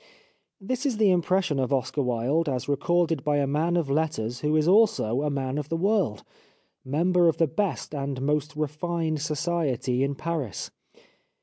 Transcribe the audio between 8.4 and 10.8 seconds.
re fined society in Paris.